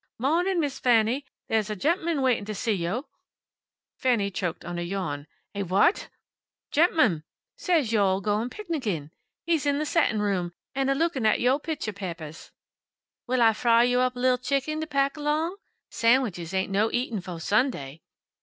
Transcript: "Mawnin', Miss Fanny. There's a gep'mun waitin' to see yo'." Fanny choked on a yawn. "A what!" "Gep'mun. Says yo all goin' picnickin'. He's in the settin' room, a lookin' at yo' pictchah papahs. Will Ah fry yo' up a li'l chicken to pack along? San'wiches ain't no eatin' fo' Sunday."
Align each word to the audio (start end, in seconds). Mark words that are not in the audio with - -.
"Mawnin', 0.17 0.59
Miss 0.59 0.79
Fanny. 0.79 1.27
There's 1.47 1.69
a 1.69 1.75
gep'mun 1.75 2.23
waitin' 2.23 2.43
to 2.45 2.55
see 2.55 2.71
yo'." 2.73 3.05
Fanny 3.97 4.31
choked 4.31 4.65
on 4.65 4.79
a 4.79 4.81
yawn. 4.81 5.27
"A 5.53 5.61
what!" 5.61 6.09
"Gep'mun. 6.71 7.21
Says 7.55 7.93
yo 7.93 8.03
all 8.03 8.19
goin' 8.19 8.49
picnickin'. 8.49 9.11
He's 9.45 9.67
in 9.67 9.77
the 9.77 9.85
settin' 9.85 10.19
room, 10.19 10.53
a 10.75 10.85
lookin' 10.95 11.27
at 11.27 11.39
yo' 11.39 11.59
pictchah 11.59 11.93
papahs. 11.93 12.49
Will 13.27 13.43
Ah 13.43 13.53
fry 13.53 13.83
yo' 13.83 13.99
up 13.99 14.15
a 14.15 14.19
li'l 14.21 14.39
chicken 14.39 14.81
to 14.81 14.87
pack 14.87 15.17
along? 15.17 15.57
San'wiches 15.91 16.51
ain't 16.51 16.71
no 16.71 16.91
eatin' 16.91 17.21
fo' 17.21 17.37
Sunday." 17.37 18.01